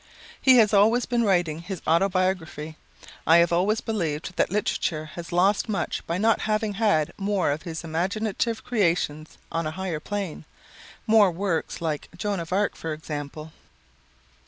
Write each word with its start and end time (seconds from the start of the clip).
He 0.41 0.57
has 0.57 0.73
always 0.73 1.05
been 1.05 1.23
writing 1.23 1.59
his 1.59 1.79
autobiography, 1.85 2.75
I 3.27 3.37
have 3.37 3.53
always 3.53 3.81
believed 3.81 4.35
that 4.35 4.49
literature 4.49 5.05
has 5.13 5.31
lost 5.31 5.69
much 5.69 6.03
by 6.07 6.17
not 6.17 6.41
having 6.41 6.73
had 6.73 7.13
more 7.19 7.51
of 7.51 7.61
his 7.61 7.83
imaginative 7.83 8.63
creations 8.63 9.37
on 9.51 9.67
a 9.67 9.77
higher 9.77 9.99
plane 9.99 10.45
more 11.05 11.29
works 11.29 11.81
like 11.81 12.09
'Joan 12.17 12.39
of 12.39 12.51
Arc,' 12.51 12.75
for 12.75 12.93
example." 12.93 13.51